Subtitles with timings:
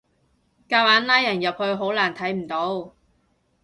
[0.67, 2.95] 夾硬拉人入去好難睇唔到